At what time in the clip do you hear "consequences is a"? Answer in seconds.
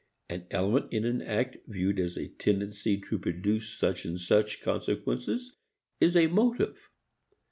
4.63-6.25